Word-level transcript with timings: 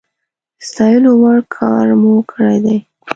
د 0.57 0.61
ستايلو 0.69 1.11
وړ 1.21 1.39
کار 1.55 1.87
مو 2.01 2.13
کړی 2.31 2.57
دی 2.65 2.77